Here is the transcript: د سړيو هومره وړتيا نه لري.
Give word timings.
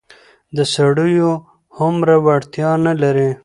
د 0.55 0.57
سړيو 0.73 1.31
هومره 1.77 2.13
وړتيا 2.25 2.71
نه 2.85 2.93
لري. 3.01 3.29